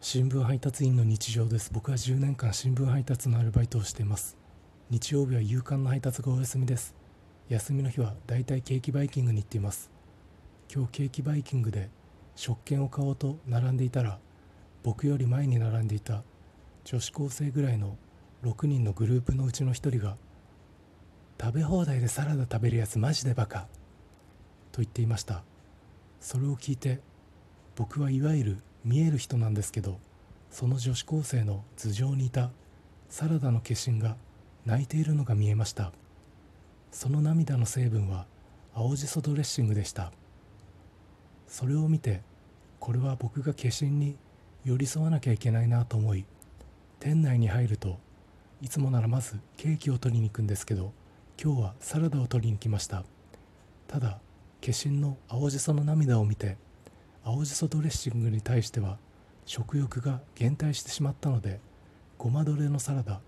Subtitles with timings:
[0.00, 1.72] 新聞配達員の日常です。
[1.74, 4.36] 僕は10年間新聞配達のアルバイトをしています。
[4.90, 6.94] 日曜日は夕刊の配達がお休みです。
[7.48, 9.90] 休みの日はだいたいケーキバイキングに行っています。
[10.72, 11.90] 今日ケーキバイキングで
[12.36, 14.20] 食券を買おうと並んでいたら
[14.84, 16.22] 僕より前に並んでいた
[16.84, 17.98] 女子高生ぐらいの
[18.44, 20.16] 6人のグループのうちの1人が
[21.40, 23.66] 「食べ放題でサラダ食べるやつマジでバカ」
[24.70, 25.42] と言っていました。
[26.20, 27.00] それを聞いて
[27.74, 29.98] 僕はいわゆる見える人なんですけど
[30.50, 32.50] その女子高生の頭上にいた
[33.08, 34.16] サラダの化身が
[34.64, 35.92] 泣いているのが見えました。
[36.90, 38.26] その涙の成分は
[38.74, 40.12] 青じそドレッシングでした。
[41.46, 42.22] それを見て
[42.78, 44.16] これは僕が化身に
[44.64, 46.26] 寄り添わなきゃいけないなと思い
[47.00, 47.98] 店内に入ると
[48.60, 50.92] いつもならまずケーキを取りに行くんですけど
[51.42, 53.04] 今日はサラダを取りに来ました。
[53.86, 54.20] ただ
[54.60, 56.58] 化身の青じその涙を見て
[57.28, 58.96] 青じそドレッシングに対しては
[59.44, 61.60] 食欲が減退してしまったので
[62.16, 63.20] ごまドレのサラダ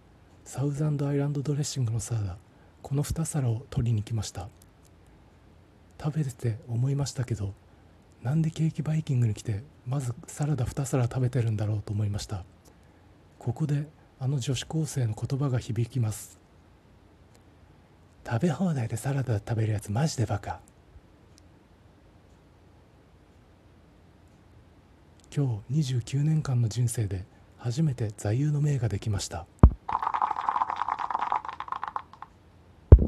[0.43, 2.37] サウザンドアイランドドレッシングのサラダ
[2.81, 4.49] この2皿を取りに来ました。
[6.03, 7.53] 食べてて思いましたけど
[8.23, 12.47] なんでケーキバイキングに来てまずサラダ2皿食べてるんだろうと思いました。
[13.39, 13.87] ここで
[14.19, 16.41] あの女子高生の言葉が響きます。
[18.27, 20.70] 食べ放題でサラダ食べるやつマジでバカ。
[25.33, 27.25] 今日29年間の人生で
[27.57, 29.47] 初めて座右の銘ができました。